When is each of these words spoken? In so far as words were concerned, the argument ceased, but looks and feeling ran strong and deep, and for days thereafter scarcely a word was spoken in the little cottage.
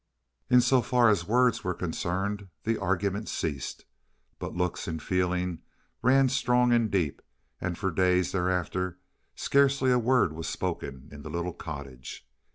In 0.49 0.61
so 0.61 0.81
far 0.81 1.09
as 1.09 1.27
words 1.27 1.63
were 1.63 1.75
concerned, 1.75 2.47
the 2.63 2.75
argument 2.79 3.29
ceased, 3.29 3.85
but 4.39 4.55
looks 4.55 4.87
and 4.87 4.99
feeling 4.99 5.59
ran 6.01 6.27
strong 6.27 6.73
and 6.73 6.89
deep, 6.89 7.21
and 7.59 7.77
for 7.77 7.91
days 7.91 8.31
thereafter 8.31 8.97
scarcely 9.35 9.91
a 9.91 9.99
word 9.99 10.33
was 10.33 10.47
spoken 10.49 11.07
in 11.11 11.21
the 11.21 11.29
little 11.29 11.53
cottage. 11.53 12.27